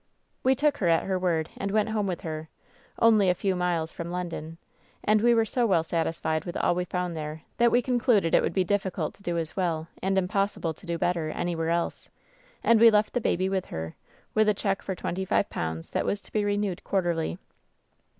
[0.23, 2.49] * "We took her at her word and went home with her—
[3.07, 4.57] only a few miles from London—
[5.03, 8.41] and we were so well satisfied with all we found there that we concluded it
[8.41, 12.09] would be difficult to do as well, and impossible to do better, anywhere else;
[12.63, 13.93] and we left the baby with her,
[14.33, 17.37] with a check for twenty five pounds, that was to be re newed quarterly.